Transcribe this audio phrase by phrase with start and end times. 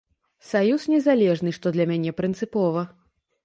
[0.51, 2.81] Саюз незалежны, што для мяне прынцыпова.